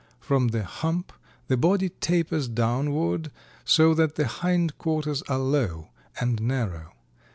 [0.19, 1.13] From the hump
[1.47, 3.29] the body tapers downward
[3.63, 5.89] so that the hind quarters are low
[6.19, 6.93] and narrow.